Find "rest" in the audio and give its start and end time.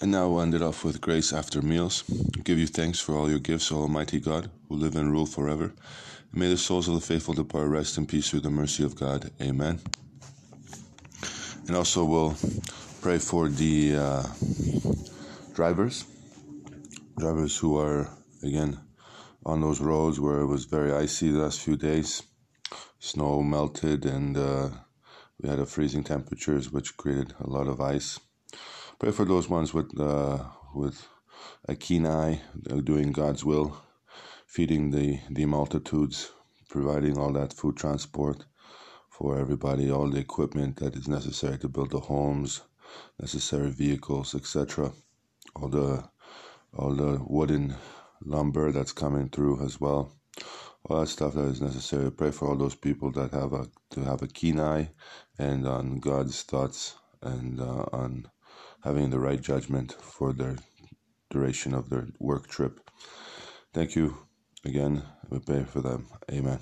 7.68-7.96